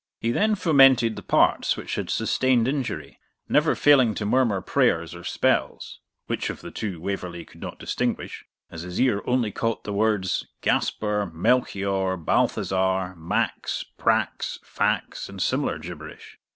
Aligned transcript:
He 0.19 0.31
then 0.31 0.55
fomented 0.55 1.15
the 1.15 1.21
parts 1.21 1.77
which 1.77 1.93
had 1.93 2.09
sustained 2.09 2.67
injury, 2.67 3.19
never 3.47 3.75
failing 3.75 4.15
to 4.15 4.25
murmur 4.25 4.59
prayers 4.59 5.13
or 5.13 5.23
spells, 5.23 5.99
which 6.25 6.49
of 6.49 6.61
the 6.61 6.71
two 6.71 6.99
Waverley 6.99 7.45
could 7.45 7.61
not 7.61 7.77
distinguish, 7.77 8.43
as 8.71 8.81
his 8.81 8.99
ear 8.99 9.21
only 9.27 9.51
caught 9.51 9.83
the 9.83 9.93
words 9.93 10.47
Gaspar 10.61 11.27
Melchior 11.27 12.17
Balthazar 12.17 13.13
max 13.15 13.85
prax 13.99 14.57
fax, 14.65 15.29
and 15.29 15.39
similar 15.39 15.77
gibberish. 15.77 16.39